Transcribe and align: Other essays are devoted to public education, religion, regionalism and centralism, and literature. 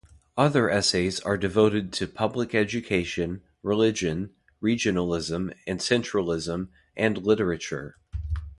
Other 0.35 0.67
essays 0.67 1.19
are 1.19 1.37
devoted 1.37 1.93
to 1.93 2.07
public 2.07 2.55
education, 2.55 3.43
religion, 3.61 4.31
regionalism 4.59 5.53
and 5.67 5.79
centralism, 5.79 6.69
and 6.97 7.19
literature. 7.23 7.97